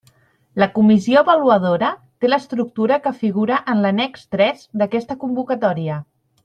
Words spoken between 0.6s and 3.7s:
La comissió avaluadora té l'estructura que figura